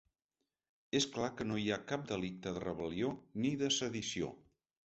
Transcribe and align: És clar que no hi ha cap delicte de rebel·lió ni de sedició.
És 0.99 1.05
clar 1.17 1.29
que 1.41 1.47
no 1.51 1.59
hi 1.65 1.69
ha 1.75 1.79
cap 1.93 2.07
delicte 2.13 2.57
de 2.57 2.65
rebel·lió 2.67 3.15
ni 3.45 3.53
de 3.65 3.73
sedició. 3.81 4.33